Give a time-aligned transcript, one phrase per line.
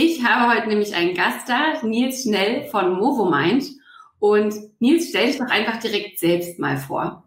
[0.00, 3.64] Ich habe heute nämlich einen Gast da, Nils Schnell von Movomind.
[4.20, 7.24] Und Nils, stell dich doch einfach direkt selbst mal vor.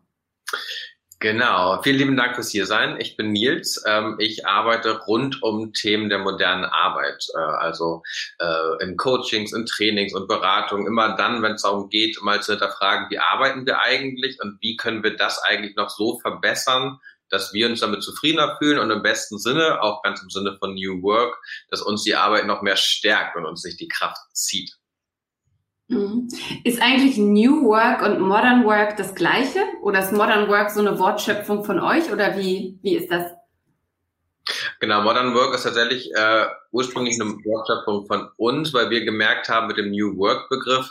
[1.20, 2.96] Genau, vielen lieben Dank fürs hier sein.
[3.02, 3.84] Ich bin Nils.
[3.86, 8.04] Ähm, ich arbeite rund um Themen der modernen Arbeit, äh, also
[8.40, 10.88] äh, in Coachings, in Trainings und Beratungen.
[10.88, 14.78] Immer dann, wenn es darum geht, mal zu hinterfragen, wie arbeiten wir eigentlich und wie
[14.78, 17.02] können wir das eigentlich noch so verbessern,
[17.32, 20.76] dass wir uns damit zufriedener fühlen und im besten Sinne, auch ganz im Sinne von
[20.76, 21.38] New Work,
[21.70, 24.78] dass uns die Arbeit noch mehr stärkt und uns nicht die Kraft zieht.
[25.88, 26.30] Mhm.
[26.64, 29.60] Ist eigentlich New Work und Modern Work das gleiche?
[29.82, 32.12] Oder ist Modern Work so eine Wortschöpfung von euch?
[32.12, 33.26] Oder wie, wie ist das?
[34.80, 39.68] Genau, Modern Work ist tatsächlich äh, ursprünglich eine Wortschöpfung von uns, weil wir gemerkt haben
[39.68, 40.90] mit dem New Work Begriff,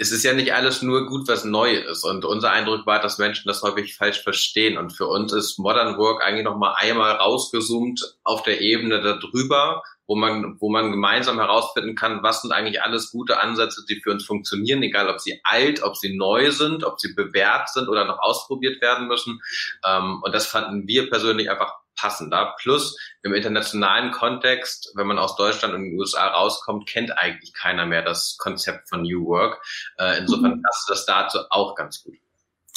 [0.00, 2.04] es ist ja nicht alles nur gut, was neu ist.
[2.04, 4.78] Und unser Eindruck war, dass Menschen das häufig falsch verstehen.
[4.78, 10.16] Und für uns ist Modern Work eigentlich nochmal einmal rausgezoomt auf der Ebene darüber, wo
[10.16, 14.24] man, wo man gemeinsam herausfinden kann, was sind eigentlich alles gute Ansätze, die für uns
[14.24, 18.20] funktionieren, egal ob sie alt, ob sie neu sind, ob sie bewährt sind oder noch
[18.20, 19.42] ausprobiert werden müssen.
[19.86, 22.54] Ähm, und das fanden wir persönlich einfach passender.
[22.58, 27.86] Plus im internationalen Kontext, wenn man aus Deutschland und den USA rauskommt, kennt eigentlich keiner
[27.86, 29.60] mehr das Konzept von New Work.
[29.98, 30.62] Äh, insofern mhm.
[30.62, 32.14] passt das dazu auch ganz gut.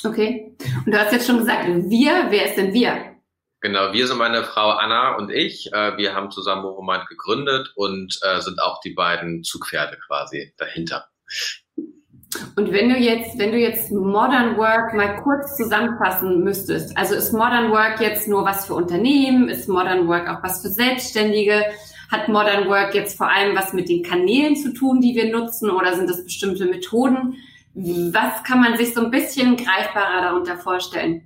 [0.06, 0.56] Okay.
[0.86, 3.14] Und du hast jetzt schon gesagt, wir, wer ist denn wir?
[3.62, 5.72] Genau, wir sind meine Frau Anna und ich.
[5.72, 11.08] Äh, wir haben zusammen Movomind gegründet und äh, sind auch die beiden Zugpferde quasi dahinter.
[12.56, 17.34] Und wenn du jetzt, wenn du jetzt Modern Work mal kurz zusammenfassen müsstest, also ist
[17.34, 19.50] Modern Work jetzt nur was für Unternehmen?
[19.50, 21.64] Ist Modern Work auch was für Selbstständige?
[22.12, 25.70] Hat Modern Work jetzt vor allem was mit den Kanälen zu tun, die wir nutzen,
[25.70, 27.36] oder sind das bestimmte Methoden?
[27.74, 31.24] Was kann man sich so ein bisschen greifbarer darunter vorstellen?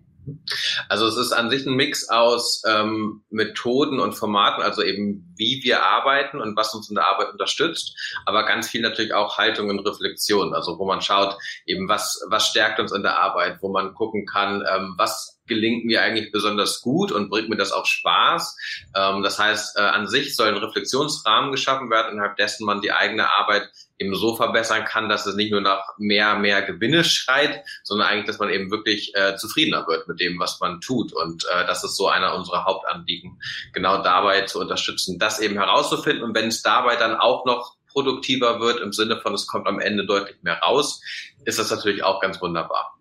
[0.90, 5.62] Also es ist an sich ein Mix aus ähm, Methoden und Formaten, also eben wie
[5.64, 7.96] wir arbeiten und was uns in der Arbeit unterstützt,
[8.26, 12.48] aber ganz viel natürlich auch Haltung und Reflexion, also wo man schaut, eben was, was
[12.48, 16.82] stärkt uns in der Arbeit, wo man gucken kann, ähm, was gelingt mir eigentlich besonders
[16.82, 18.58] gut und bringt mir das auch Spaß.
[18.96, 22.92] Ähm, das heißt, äh, an sich soll ein Reflexionsrahmen geschaffen werden, innerhalb dessen man die
[22.92, 23.70] eigene Arbeit
[24.00, 28.28] eben so verbessern kann, dass es nicht nur nach mehr, mehr Gewinne schreit, sondern eigentlich,
[28.28, 31.14] dass man eben wirklich äh, zufriedener wird mit dem, was man tut.
[31.14, 33.40] Und äh, das ist so einer unserer Hauptanliegen,
[33.74, 36.24] genau dabei zu unterstützen, das eben herauszufinden.
[36.24, 39.80] Und wenn es dabei dann auch noch produktiver wird, im Sinne von, es kommt am
[39.80, 41.02] Ende deutlich mehr raus,
[41.46, 42.98] ist das natürlich auch ganz wunderbar.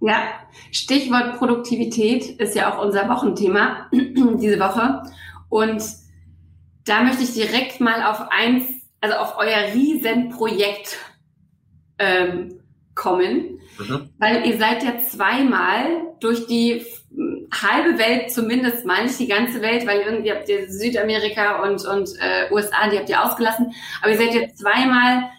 [0.00, 0.32] Ja,
[0.72, 5.02] Stichwort Produktivität ist ja auch unser Wochenthema diese Woche.
[5.48, 5.82] Und
[6.84, 8.71] da möchte ich direkt mal auf eins
[9.02, 10.96] also auf euer Riesenprojekt
[11.98, 12.60] ähm,
[12.94, 14.10] kommen, mhm.
[14.18, 16.84] weil ihr seid ja zweimal durch die
[17.52, 22.10] halbe Welt zumindest mal, nicht die ganze Welt, weil irgendwie habt ihr Südamerika und, und
[22.20, 25.30] äh, USA, die habt ihr ausgelassen, aber ihr seid ja zweimal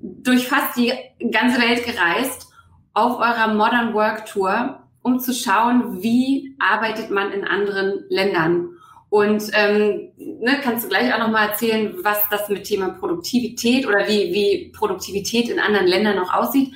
[0.00, 0.92] durch fast die
[1.30, 2.48] ganze Welt gereist
[2.92, 8.71] auf eurer Modern Work Tour, um zu schauen, wie arbeitet man in anderen Ländern.
[9.12, 14.08] Und ähm, ne, kannst du gleich auch nochmal erzählen, was das mit Thema Produktivität oder
[14.08, 16.72] wie, wie Produktivität in anderen Ländern noch aussieht.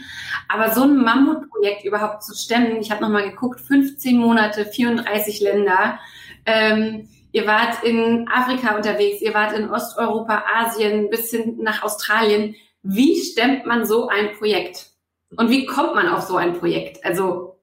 [0.47, 5.99] Aber so ein Mammutprojekt überhaupt zu stemmen, ich habe nochmal geguckt, 15 Monate, 34 Länder.
[6.45, 12.55] Ähm, ihr wart in Afrika unterwegs, ihr wart in Osteuropa, Asien bis hin nach Australien.
[12.83, 14.91] Wie stemmt man so ein Projekt?
[15.39, 17.03] Und wie kommt man auf so ein Projekt?
[17.03, 17.59] Also,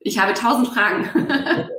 [0.00, 1.68] ich habe tausend Fragen.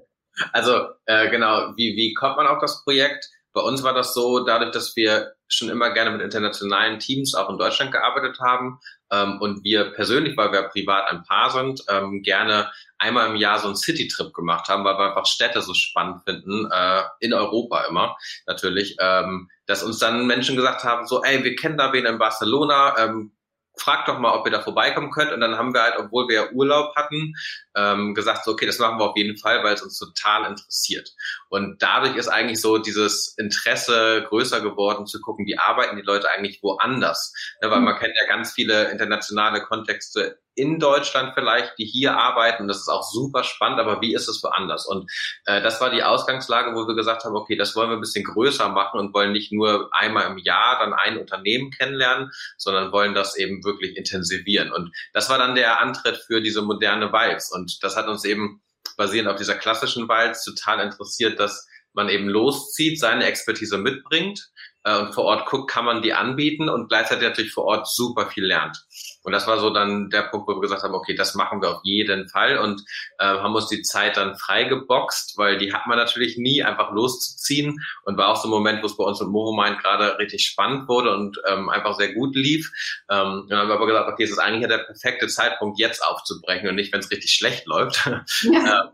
[0.53, 3.29] Also äh, genau, wie, wie kommt man auf das Projekt?
[3.53, 7.49] Bei uns war das so, dadurch, dass wir schon immer gerne mit internationalen Teams auch
[7.49, 8.79] in Deutschland gearbeitet haben
[9.11, 13.59] ähm, und wir persönlich, weil wir privat ein Paar sind, ähm, gerne einmal im Jahr
[13.59, 17.85] so einen City-Trip gemacht haben, weil wir einfach Städte so spannend finden, äh, in Europa
[17.85, 22.05] immer natürlich, ähm, dass uns dann Menschen gesagt haben, so, ey, wir kennen da wen
[22.05, 23.31] in Barcelona, ähm,
[23.77, 25.31] fragt doch mal, ob ihr da vorbeikommen könnt.
[25.31, 27.33] Und dann haben wir halt, obwohl wir ja Urlaub hatten,
[27.75, 31.13] ähm, gesagt, so, okay, das machen wir auf jeden Fall, weil es uns total interessiert.
[31.49, 36.29] Und dadurch ist eigentlich so dieses Interesse größer geworden, zu gucken, wie arbeiten die Leute
[36.29, 37.33] eigentlich woanders.
[37.61, 37.85] Ja, weil mhm.
[37.85, 42.67] man kennt ja ganz viele internationale Kontexte in Deutschland vielleicht, die hier arbeiten.
[42.67, 44.85] Das ist auch super spannend, aber wie ist es woanders?
[44.85, 45.09] Und
[45.45, 48.25] äh, das war die Ausgangslage, wo wir gesagt haben, okay, das wollen wir ein bisschen
[48.25, 53.13] größer machen und wollen nicht nur einmal im Jahr dann ein Unternehmen kennenlernen, sondern wollen
[53.13, 54.73] das eben wirklich intensivieren.
[54.73, 57.51] Und das war dann der Antritt für diese moderne Walz.
[57.51, 58.61] Und das hat uns eben
[58.97, 64.49] basierend auf dieser klassischen Walz total interessiert, dass man eben loszieht, seine Expertise mitbringt
[64.83, 68.27] äh, und vor Ort guckt, kann man die anbieten und gleichzeitig natürlich vor Ort super
[68.27, 68.85] viel lernt.
[69.23, 71.69] Und das war so dann der Punkt, wo wir gesagt haben, okay, das machen wir
[71.69, 72.81] auf jeden Fall und
[73.19, 77.79] äh, haben uns die Zeit dann freigeboxt, weil die hat man natürlich nie, einfach loszuziehen
[78.03, 80.87] und war auch so ein Moment, wo es bei uns mit Movomind gerade richtig spannend
[80.87, 82.71] wurde und ähm, einfach sehr gut lief.
[83.09, 86.03] Ähm, und dann haben wir aber gesagt, okay, es ist eigentlich der perfekte Zeitpunkt, jetzt
[86.03, 88.09] aufzubrechen und nicht, wenn es richtig schlecht läuft.
[88.43, 88.91] Ja.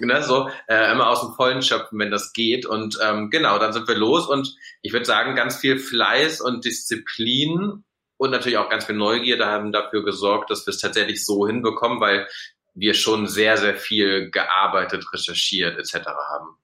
[0.00, 2.66] Ne, so äh, immer aus dem Vollen schöpfen, wenn das geht.
[2.66, 6.64] Und ähm, genau, dann sind wir los und ich würde sagen, ganz viel Fleiß und
[6.64, 7.84] Disziplin
[8.16, 12.00] und natürlich auch ganz viel Neugierde haben dafür gesorgt, dass wir es tatsächlich so hinbekommen,
[12.00, 12.28] weil
[12.74, 16.06] wir schon sehr, sehr viel gearbeitet, recherchiert etc.
[16.06, 16.56] haben.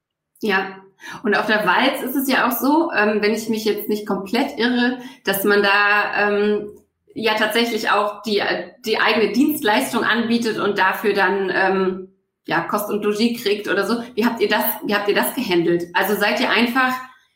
[0.42, 0.82] Ja,
[1.22, 4.06] und auf der Walz ist es ja auch so, ähm, wenn ich mich jetzt nicht
[4.06, 6.78] komplett irre, dass man da ähm,
[7.14, 8.42] ja tatsächlich auch die,
[8.84, 12.15] die eigene Dienstleistung anbietet und dafür dann ähm,
[12.46, 14.02] ja, Kost und Logis kriegt oder so.
[14.14, 15.84] Wie habt ihr das, wie habt ihr das gehandelt?
[15.94, 16.92] Also seid ihr einfach,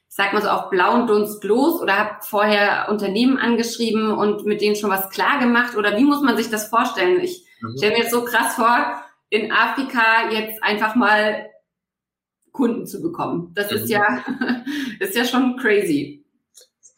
[0.09, 4.61] ich sag mal so, auf blauen Dunst los oder habt vorher Unternehmen angeschrieben und mit
[4.61, 5.77] denen schon was klar gemacht?
[5.77, 7.21] Oder wie muss man sich das vorstellen?
[7.21, 7.77] Ich mhm.
[7.77, 11.47] stelle mir jetzt so krass vor, in Afrika jetzt einfach mal
[12.53, 13.53] Kunden zu bekommen.
[13.55, 13.77] Das mhm.
[13.79, 14.25] ist ja,
[15.01, 16.20] ist ja schon crazy.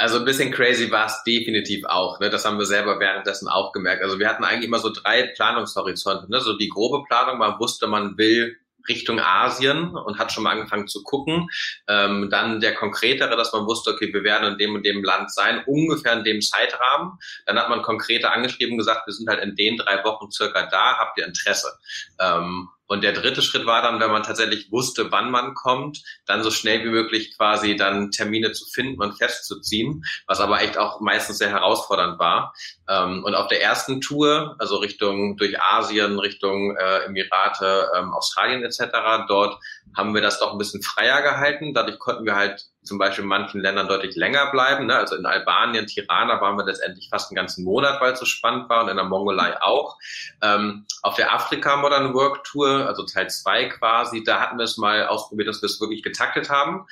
[0.03, 2.19] Also ein bisschen crazy war es definitiv auch.
[2.19, 2.29] Ne?
[2.29, 4.03] Das haben wir selber währenddessen auch gemerkt.
[4.03, 6.29] Also wir hatten eigentlich immer so drei Planungshorizonte.
[6.29, 6.41] Ne?
[6.41, 8.57] So die grobe Planung, man wusste, man will
[8.89, 11.49] Richtung Asien und hat schon mal angefangen zu gucken.
[11.87, 15.33] Ähm, dann der konkretere, dass man wusste, okay, wir werden in dem und dem Land
[15.33, 17.13] sein, ungefähr in dem Zeitrahmen.
[17.47, 20.99] Dann hat man konkreter angeschrieben gesagt, wir sind halt in den drei Wochen circa da,
[20.99, 21.79] habt ihr Interesse?
[22.19, 26.43] Ähm, und der dritte Schritt war dann, wenn man tatsächlich wusste, wann man kommt, dann
[26.43, 31.01] so schnell wie möglich quasi dann Termine zu finden und festzuziehen, was aber echt auch
[31.01, 32.55] meistens sehr herausfordernd war.
[32.89, 38.63] Ähm, und auf der ersten Tour, also Richtung durch Asien, Richtung äh, Emirate, ähm, Australien
[38.63, 39.59] etc., dort
[39.97, 41.75] haben wir das doch ein bisschen freier gehalten.
[41.75, 44.87] Dadurch konnten wir halt zum Beispiel in manchen Ländern deutlich länger bleiben.
[44.87, 44.97] Ne?
[44.97, 48.69] Also in Albanien, Tirana waren wir letztendlich fast einen ganzen Monat, weil es so spannend
[48.69, 49.97] war und in der Mongolei auch.
[50.43, 54.79] Ähm, auf der Afrika Modern Work Tour, also Teil zwei quasi, da hatten wir es
[54.79, 56.87] mal ausprobiert, dass wir es wirklich getaktet haben.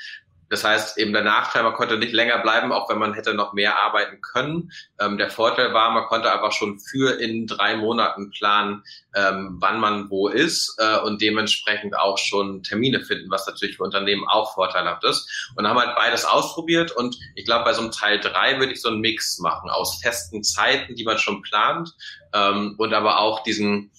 [0.50, 3.52] Das heißt, eben der Nachteil, man konnte nicht länger bleiben, auch wenn man hätte noch
[3.52, 4.72] mehr arbeiten können.
[4.98, 8.82] Ähm, der Vorteil war, man konnte einfach schon für in drei Monaten planen,
[9.14, 13.84] ähm, wann man wo ist äh, und dementsprechend auch schon Termine finden, was natürlich für
[13.84, 15.52] Unternehmen auch vorteilhaft ist.
[15.56, 18.82] Und haben halt beides ausprobiert und ich glaube, bei so einem Teil drei würde ich
[18.82, 21.94] so einen Mix machen aus festen Zeiten, die man schon plant
[22.34, 23.92] ähm, und aber auch diesen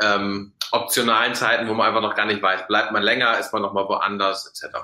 [0.00, 3.62] ähm, optionalen Zeiten, wo man einfach noch gar nicht weiß, bleibt man länger, ist man
[3.62, 4.76] noch mal woanders etc.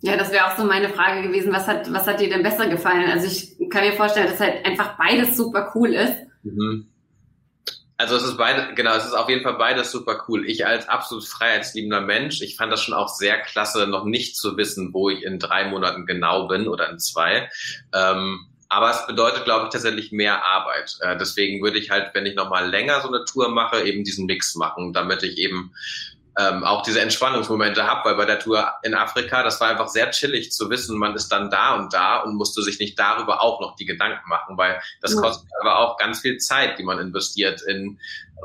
[0.00, 1.52] Ja, das wäre auch so meine Frage gewesen.
[1.52, 3.10] Was hat, was hat dir denn besser gefallen?
[3.10, 6.14] Also ich kann mir vorstellen, dass halt einfach beides super cool ist.
[6.42, 6.86] Mhm.
[7.98, 10.46] Also es ist beide, genau, es ist auf jeden Fall beides super cool.
[10.46, 14.58] Ich als absolut freiheitsliebender Mensch, ich fand das schon auch sehr klasse, noch nicht zu
[14.58, 17.48] wissen, wo ich in drei Monaten genau bin oder in zwei.
[17.94, 20.98] Ähm, aber es bedeutet, glaube ich, tatsächlich mehr Arbeit.
[21.00, 24.26] Äh, deswegen würde ich halt, wenn ich nochmal länger so eine Tour mache, eben diesen
[24.26, 25.72] Mix machen, damit ich eben
[26.38, 30.10] ähm, auch diese Entspannungsmomente habe, weil bei der Tour in Afrika, das war einfach sehr
[30.10, 33.60] chillig zu wissen, man ist dann da und da und musste sich nicht darüber auch
[33.60, 35.20] noch die Gedanken machen, weil das ja.
[35.20, 37.98] kostet aber auch ganz viel Zeit, die man investiert in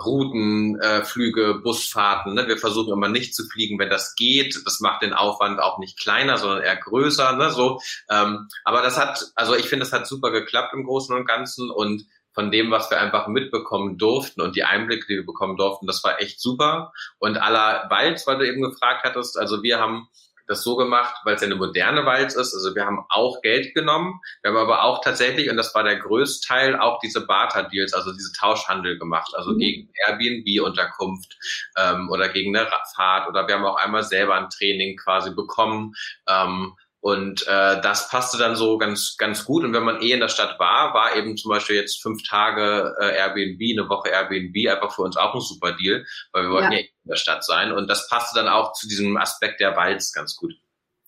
[0.06, 2.34] Routen, äh, Flüge, Busfahrten.
[2.34, 2.48] Ne?
[2.48, 4.58] Wir versuchen immer nicht zu fliegen, wenn das geht.
[4.66, 7.34] Das macht den Aufwand auch nicht kleiner, sondern eher größer.
[7.34, 7.50] Ne?
[7.52, 11.26] So, ähm, aber das hat, also ich finde, das hat super geklappt im Großen und
[11.26, 15.58] Ganzen und von dem, was wir einfach mitbekommen durften und die Einblicke, die wir bekommen
[15.58, 16.94] durften, das war echt super.
[17.20, 20.08] Und aller Walz, weil du eben gefragt hattest, also wir haben
[20.52, 22.54] das so gemacht, weil es ja eine moderne Walz ist.
[22.54, 25.98] Also wir haben auch Geld genommen, wir haben aber auch tatsächlich, und das war der
[25.98, 29.60] größte Teil, auch diese Barter-Deals, also diese Tauschhandel gemacht, also mhm.
[29.60, 31.38] gegen Airbnb-Unterkunft
[31.78, 35.94] ähm, oder gegen eine Fahrt oder wir haben auch einmal selber ein Training quasi bekommen.
[36.28, 39.64] Ähm, Und äh, das passte dann so ganz, ganz gut.
[39.64, 42.96] Und wenn man eh in der Stadt war, war eben zum Beispiel jetzt fünf Tage
[43.00, 46.74] äh, Airbnb, eine Woche Airbnb einfach für uns auch ein super Deal, weil wir wollten
[46.74, 47.72] ja, ja in der Stadt sein.
[47.72, 50.54] Und das passte dann auch zu diesem Aspekt der Walds ganz gut.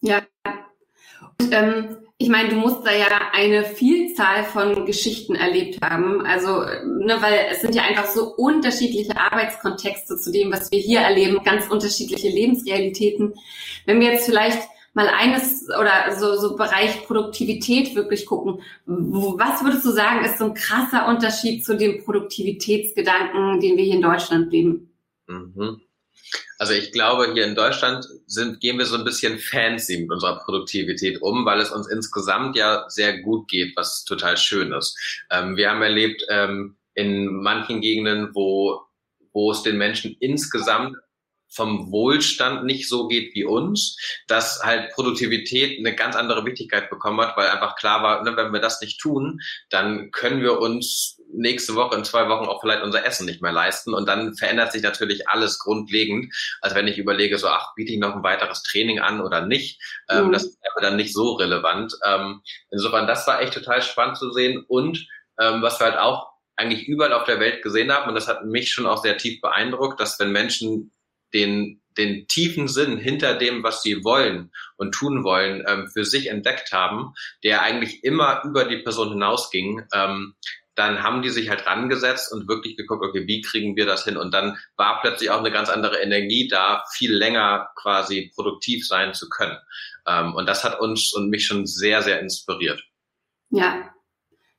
[0.01, 0.23] Ja.
[1.39, 6.25] Und, ähm, ich meine, du musst da ja eine Vielzahl von Geschichten erlebt haben.
[6.25, 11.01] Also, ne, weil es sind ja einfach so unterschiedliche Arbeitskontexte zu dem, was wir hier
[11.01, 13.33] erleben, ganz unterschiedliche Lebensrealitäten.
[13.85, 18.61] Wenn wir jetzt vielleicht mal eines oder so, so Bereich Produktivität wirklich gucken.
[18.85, 23.95] Was würdest du sagen, ist so ein krasser Unterschied zu dem Produktivitätsgedanken, den wir hier
[23.95, 24.93] in Deutschland leben?
[25.27, 25.81] Mhm.
[26.59, 30.39] Also ich glaube, hier in Deutschland sind, gehen wir so ein bisschen fancy mit unserer
[30.39, 34.97] Produktivität um, weil es uns insgesamt ja sehr gut geht, was total schön ist.
[35.29, 38.81] Ähm, wir haben erlebt ähm, in manchen Gegenden, wo,
[39.33, 40.95] wo es den Menschen insgesamt
[41.53, 47.21] vom Wohlstand nicht so geht wie uns, dass halt Produktivität eine ganz andere Wichtigkeit bekommen
[47.21, 51.19] hat, weil einfach klar war, ne, wenn wir das nicht tun, dann können wir uns
[51.31, 54.71] nächste Woche, in zwei Wochen auch vielleicht unser Essen nicht mehr leisten und dann verändert
[54.71, 56.33] sich natürlich alles grundlegend.
[56.61, 59.81] Also wenn ich überlege, so, ach, biete ich noch ein weiteres Training an oder nicht,
[60.09, 60.31] ähm, mhm.
[60.31, 61.93] das ist aber dann nicht so relevant.
[62.05, 62.41] Ähm,
[62.71, 65.07] insofern, das war echt total spannend zu sehen und
[65.39, 68.45] ähm, was wir halt auch eigentlich überall auf der Welt gesehen haben, und das hat
[68.45, 70.91] mich schon auch sehr tief beeindruckt, dass wenn Menschen
[71.33, 76.27] den, den tiefen Sinn hinter dem, was sie wollen und tun wollen, ähm, für sich
[76.27, 77.13] entdeckt haben,
[77.43, 80.35] der eigentlich immer über die Person hinausging, ähm,
[80.75, 84.17] dann haben die sich halt rangesetzt und wirklich geguckt, okay, wie kriegen wir das hin?
[84.17, 89.13] Und dann war plötzlich auch eine ganz andere Energie da, viel länger quasi produktiv sein
[89.13, 89.57] zu können.
[90.07, 92.81] Ähm, und das hat uns und mich schon sehr, sehr inspiriert.
[93.49, 93.89] Ja.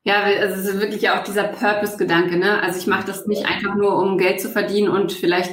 [0.07, 2.63] Ja, also es ist wirklich auch dieser Purpose-Gedanke, ne?
[2.63, 5.51] Also ich mache das nicht einfach nur, um Geld zu verdienen und vielleicht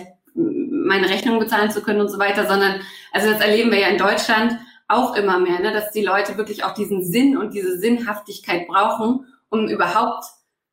[0.91, 2.81] meine Rechnung bezahlen zu können und so weiter, sondern
[3.13, 4.57] also das erleben wir ja in Deutschland
[4.89, 9.25] auch immer mehr, ne, dass die Leute wirklich auch diesen Sinn und diese Sinnhaftigkeit brauchen,
[9.49, 10.25] um überhaupt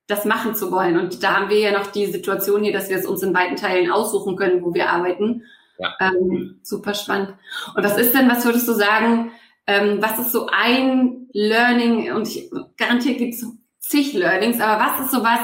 [0.08, 0.98] das machen zu wollen.
[0.98, 3.56] Und da haben wir ja noch die Situation hier, dass wir es uns in weiten
[3.56, 5.44] Teilen aussuchen können, wo wir arbeiten.
[5.78, 5.94] Ja.
[6.00, 7.34] Ähm, super spannend.
[7.76, 9.30] Und was ist denn, was würdest du sagen,
[9.68, 13.46] ähm, was ist so ein Learning, und ich garantiert gibt es
[13.78, 15.40] zig Learnings, aber was ist so was,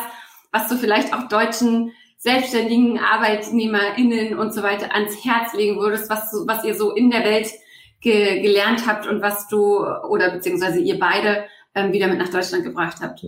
[0.51, 1.93] was du vielleicht auch deutschen
[2.25, 7.23] selbstständigen ArbeitnehmerInnen und so weiter ans Herz legen würdest, was, was ihr so in der
[7.23, 7.51] Welt
[8.01, 12.65] ge gelernt habt und was du oder beziehungsweise ihr beide ähm, wieder mit nach Deutschland
[12.65, 13.27] gebracht habt?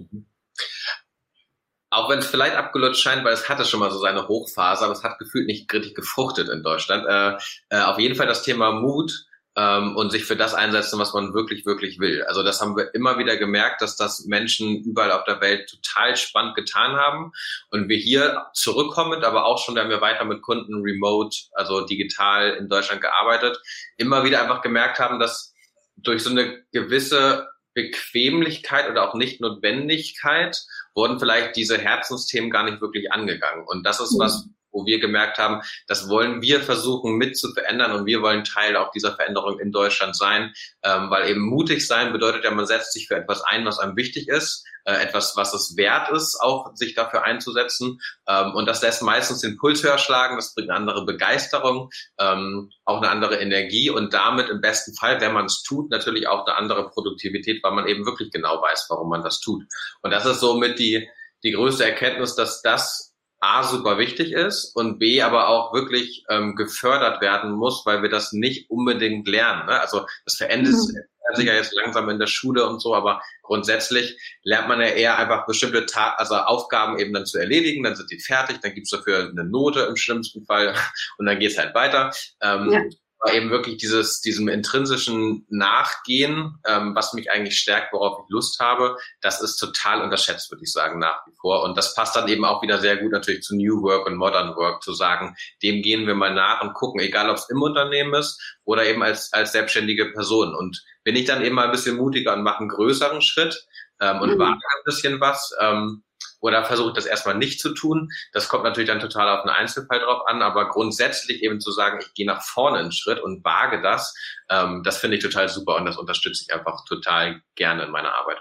[1.91, 4.95] Auch wenn es vielleicht abgelutscht scheint, weil es hatte schon mal so seine Hochphase, aber
[4.95, 7.05] es hat gefühlt nicht richtig gefruchtet in Deutschland.
[7.07, 9.27] Äh, äh, auf jeden Fall das Thema Mut
[9.57, 12.23] ähm, und sich für das einsetzen, was man wirklich, wirklich will.
[12.25, 16.17] Also das haben wir immer wieder gemerkt, dass das Menschen überall auf der Welt total
[16.17, 17.33] spannend getan haben.
[17.71, 21.87] Und wir hier zurückkommend, aber auch schon, da haben wir weiter mit Kunden remote, also
[21.87, 23.59] digital in Deutschland gearbeitet,
[23.97, 25.55] immer wieder einfach gemerkt haben, dass
[25.97, 30.63] durch so eine gewisse Bequemlichkeit oder auch Nicht-Notwendigkeit
[30.95, 33.65] wurden vielleicht diese Herzensthemen gar nicht wirklich angegangen.
[33.67, 37.93] Und das ist was, wo wir gemerkt haben, das wollen wir versuchen mit zu verändern
[37.93, 40.53] und wir wollen Teil auch dieser Veränderung in Deutschland sein,
[40.83, 43.97] ähm, weil eben mutig sein bedeutet ja, man setzt sich für etwas ein, was einem
[43.97, 48.83] wichtig ist, äh, etwas, was es wert ist, auch sich dafür einzusetzen ähm, und das
[48.83, 51.89] lässt meistens den Puls höher schlagen, das bringt eine andere Begeisterung,
[52.21, 56.29] ähm, auch eine andere Energie und damit im besten Fall, wenn man es tut, natürlich
[56.29, 59.65] auch eine andere Produktivität, weil man eben wirklich genau weiß, warum man das tut.
[60.03, 61.09] Und das ist somit die
[61.47, 63.15] die größte Erkenntnis, dass das
[63.47, 68.09] A super wichtig ist und B aber auch wirklich ähm, gefördert werden muss, weil wir
[68.09, 69.67] das nicht unbedingt lernen.
[69.67, 69.81] Ne?
[69.81, 71.37] Also das verändert mhm.
[71.37, 75.19] sich ja jetzt langsam in der Schule und so, aber grundsätzlich lernt man ja eher
[75.19, 78.91] einfach bestimmte Ta also Aufgaben eben dann zu erledigen, dann sind die fertig, dann gibt's
[78.91, 80.75] dafür eine Note im schlimmsten Fall
[81.19, 82.13] und dann geht's halt weiter.
[82.41, 82.81] Ähm, ja
[83.27, 88.61] aber eben wirklich dieses, diesem intrinsischen Nachgehen, ähm, was mich eigentlich stärkt, worauf ich Lust
[88.61, 91.65] habe, das ist total unterschätzt, würde ich sagen, nach wie vor.
[91.65, 94.55] Und das passt dann eben auch wieder sehr gut natürlich zu New Work und Modern
[94.55, 98.15] Work, zu sagen, dem gehen wir mal nach und gucken, egal ob es im Unternehmen
[98.15, 100.55] ist oder eben als, als selbstständige Person.
[100.55, 103.67] Und bin ich dann eben mal ein bisschen mutiger und mache einen größeren Schritt
[104.01, 104.39] ähm, und mhm.
[104.39, 106.05] wage ein bisschen was, ähm,
[106.47, 108.11] oder versuche das erstmal nicht zu tun.
[108.33, 111.99] Das kommt natürlich dann total auf den Einzelfall drauf an, aber grundsätzlich eben zu sagen,
[112.01, 114.15] ich gehe nach vorne einen Schritt und wage das,
[114.49, 118.15] ähm, das finde ich total super und das unterstütze ich einfach total gerne in meiner
[118.15, 118.39] Arbeit.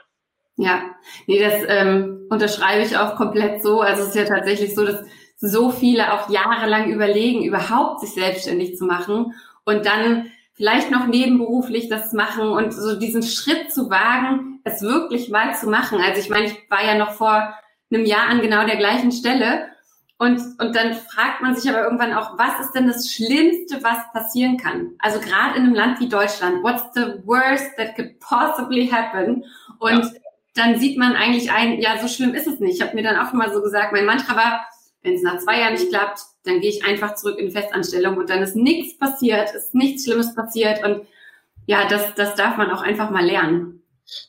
[0.58, 0.84] Ja,
[1.28, 3.82] nee, das ähm, unterschreibe ich auch komplett so.
[3.82, 5.04] Also es ist ja tatsächlich so, dass
[5.38, 9.34] so viele auch jahrelang überlegen, überhaupt sich selbstständig zu machen
[9.66, 15.30] und dann vielleicht noch nebenberuflich das machen und so diesen Schritt zu wagen, es wirklich
[15.30, 16.00] mal zu machen.
[16.00, 17.54] Also ich meine, ich war ja noch vor
[17.92, 19.70] einem Jahr an genau der gleichen Stelle
[20.18, 23.98] Und, und dann fragt man sich aber irgendwann auch, was ist denn das Schlimmste, was
[24.14, 24.92] passieren kann?
[25.00, 29.44] Also gerade in einem Land wie Deutschland, what's the worst that could possibly happen?
[29.80, 30.12] Und ja.
[30.54, 32.76] dann sieht man eigentlich ein, ja, so schlimm ist es nicht.
[32.76, 34.66] Ich habe mir dann auch immer so gesagt, mein Mantra war,
[35.02, 38.30] wenn es nach zwei Jahren nicht klappt, dann gehe ich einfach zurück in Festanstellung und
[38.30, 41.02] dann ist nichts passiert, ist nichts Schlimmes passiert und
[41.68, 43.75] ja, das, das darf man auch einfach mal lernen.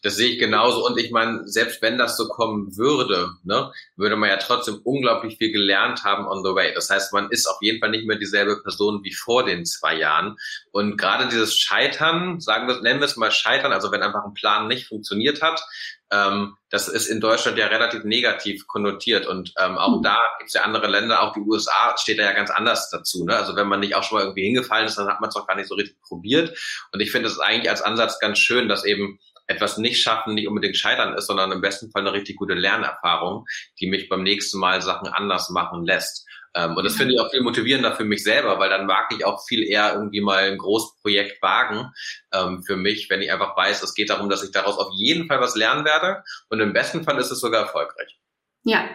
[0.02, 0.86] Das sehe ich genauso.
[0.86, 5.36] Und ich meine, selbst wenn das so kommen würde, ne, würde man ja trotzdem unglaublich
[5.36, 6.72] viel gelernt haben on the way.
[6.74, 9.96] Das heißt, man ist auf jeden Fall nicht mehr dieselbe Person wie vor den zwei
[9.96, 10.36] Jahren.
[10.72, 14.34] Und gerade dieses Scheitern, sagen wir, nennen wir es mal Scheitern, also wenn einfach ein
[14.34, 15.62] Plan nicht funktioniert hat,
[16.10, 19.26] ähm, das ist in Deutschland ja relativ negativ konnotiert.
[19.26, 20.02] Und ähm, auch mhm.
[20.02, 23.24] da gibt es ja andere Länder, auch die USA steht da ja ganz anders dazu.
[23.24, 23.36] Ne?
[23.36, 25.46] Also wenn man nicht auch schon mal irgendwie hingefallen ist, dann hat man es doch
[25.46, 26.56] gar nicht so richtig probiert.
[26.92, 30.48] Und ich finde es eigentlich als Ansatz ganz schön, dass eben etwas nicht schaffen nicht
[30.48, 33.46] unbedingt scheitern ist, sondern im besten Fall eine richtig gute Lernerfahrung,
[33.80, 36.26] die mich beim nächsten Mal Sachen anders machen lässt.
[36.54, 39.24] Ähm, und das finde ich auch viel motivierender für mich selber, weil dann mag ich
[39.24, 41.92] auch viel eher irgendwie mal ein Großprojekt wagen
[42.32, 45.28] ähm, für mich, wenn ich einfach weiß, es geht darum, dass ich daraus auf jeden
[45.28, 46.22] Fall was lernen werde.
[46.48, 48.18] Und im besten Fall ist es sogar erfolgreich.
[48.64, 48.88] Ja,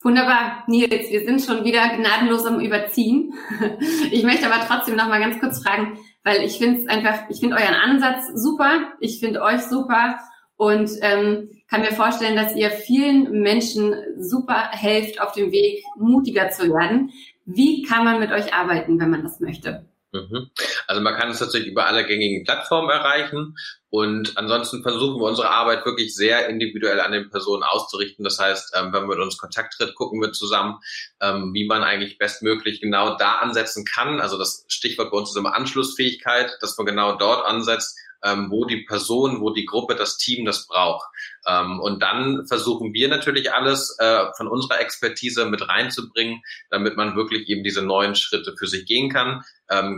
[0.00, 3.34] Wunderbar, Nils, wir sind schon wieder gnadenlos am Überziehen.
[4.12, 7.40] Ich möchte aber trotzdem noch mal ganz kurz fragen, weil ich finde es einfach, ich
[7.40, 10.18] finde euren Ansatz super, ich finde euch super
[10.56, 16.50] und ähm, kann mir vorstellen, dass ihr vielen Menschen super helft auf dem Weg, mutiger
[16.50, 17.10] zu werden.
[17.44, 19.86] Wie kann man mit euch arbeiten, wenn man das möchte?
[20.12, 20.50] Mhm.
[20.86, 23.54] Also man kann es tatsächlich über alle gängigen Plattformen erreichen
[23.90, 28.22] und ansonsten versuchen wir unsere Arbeit wirklich sehr individuell an den Personen auszurichten.
[28.22, 30.78] Das heißt, ähm, wenn man mit uns Kontakt tritt, gucken wir zusammen,
[31.20, 34.20] ähm, wie man eigentlich bestmöglich genau da ansetzen kann.
[34.20, 38.64] Also das Stichwort bei uns ist immer Anschlussfähigkeit, dass man genau dort ansetzt, ähm, wo
[38.66, 41.08] die Person, wo die Gruppe, das Team das braucht.
[41.80, 47.48] Und dann versuchen wir natürlich alles äh, von unserer Expertise mit reinzubringen, damit man wirklich
[47.48, 49.42] eben diese neuen Schritte für sich gehen kann.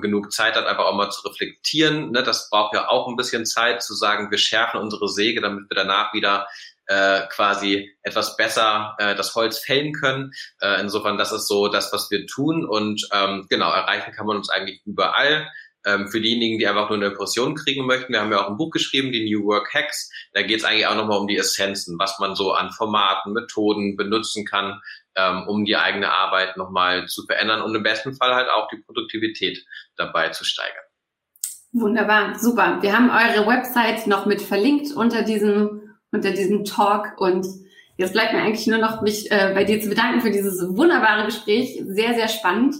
[0.01, 2.13] Genug Zeit hat, einfach auch mal zu reflektieren.
[2.13, 2.23] Ne?
[2.23, 5.75] Das braucht ja auch ein bisschen Zeit zu sagen, wir schärfen unsere Säge, damit wir
[5.75, 6.47] danach wieder
[6.87, 10.33] äh, quasi etwas besser äh, das Holz fällen können.
[10.61, 12.65] Äh, insofern, das ist so das, was wir tun.
[12.65, 15.49] Und ähm, genau, erreichen kann man uns eigentlich überall
[15.87, 18.13] ähm, für diejenigen, die einfach nur eine Impression kriegen möchten.
[18.13, 20.11] Wir haben ja auch ein Buch geschrieben, die New Work Hacks.
[20.33, 23.97] Da geht es eigentlich auch nochmal um die Essenzen, was man so an Formaten, Methoden
[23.97, 24.81] benutzen kann,
[25.15, 28.79] ähm, um die eigene Arbeit nochmal zu verändern und im besten Fall halt auch die
[28.79, 29.65] Produktivität
[29.97, 30.85] dabei zu steigern.
[31.73, 32.79] Wunderbar, super.
[32.81, 37.47] Wir haben eure Website noch mit verlinkt unter diesem, unter diesem Talk und
[37.97, 41.27] jetzt bleibt mir eigentlich nur noch mich äh, bei dir zu bedanken für dieses wunderbare
[41.27, 41.81] Gespräch.
[41.87, 42.75] Sehr, sehr spannend.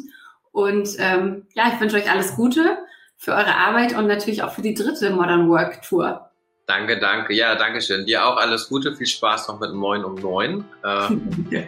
[0.51, 2.79] Und ähm, ja, ich wünsche euch alles Gute
[3.17, 6.31] für eure Arbeit und natürlich auch für die dritte Modern Work Tour.
[6.67, 7.35] Danke, danke.
[7.35, 8.07] Ja, danke schön.
[8.07, 8.97] Dir auch alles Gute.
[8.97, 10.65] Viel Spaß noch mit Moin um neun.
[10.83, 11.11] Äh,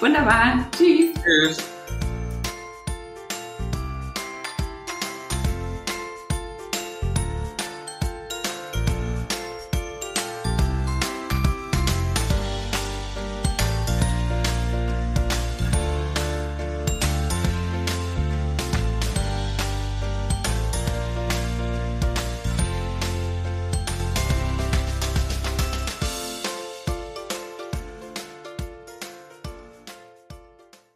[0.00, 0.68] Wunderbar.
[0.76, 1.14] Tschüss.
[1.24, 1.77] Tschüss.